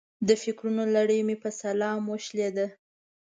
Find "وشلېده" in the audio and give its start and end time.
2.07-2.67